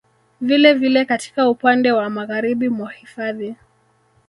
Vile 0.41 0.73
vile 0.73 1.05
katika 1.05 1.49
upande 1.49 1.91
wa 1.91 2.09
magharibi 2.09 2.69
mwa 2.69 2.91
hifadhi 2.91 3.55